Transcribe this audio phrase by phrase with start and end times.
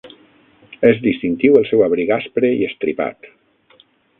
[0.89, 3.31] És distintiu el seu abric aspre i estripat.